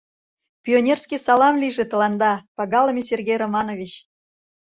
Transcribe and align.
Пионерский 0.63 1.19
салам 1.25 1.55
лийже 1.61 1.83
тыланда, 1.91 2.33
пагалыме 2.57 3.01
Сергей 3.09 3.37
Романович! 3.43 3.91